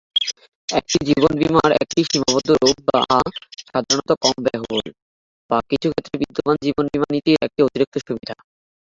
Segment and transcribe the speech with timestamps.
[0.69, 2.99] এটি জীবন বীমার একটি সীমাবদ্ধ রূপ যা
[3.63, 4.87] সাধারণত কম ব্যয়বহুল,
[5.49, 8.35] বা কিছু ক্ষেত্রে বিদ্যমান জীবন বীমা নীতির একটি অতিরিক্ত সুবিধা।